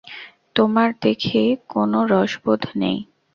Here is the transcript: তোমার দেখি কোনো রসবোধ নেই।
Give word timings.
তোমার 0.55 0.89
দেখি 1.01 1.41
কোনো 1.69 1.99
রসবোধ 2.11 2.61
নেই। 2.75 2.97